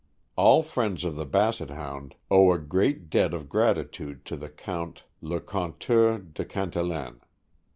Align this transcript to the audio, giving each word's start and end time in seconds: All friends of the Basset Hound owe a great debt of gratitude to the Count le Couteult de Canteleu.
All 0.35 0.63
friends 0.63 1.03
of 1.03 1.15
the 1.15 1.27
Basset 1.27 1.69
Hound 1.69 2.15
owe 2.31 2.51
a 2.53 2.57
great 2.57 3.11
debt 3.11 3.35
of 3.35 3.47
gratitude 3.47 4.25
to 4.25 4.35
the 4.35 4.49
Count 4.49 5.03
le 5.21 5.39
Couteult 5.39 6.33
de 6.33 6.43
Canteleu. 6.43 7.19